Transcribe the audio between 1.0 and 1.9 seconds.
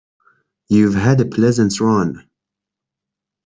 a pleasant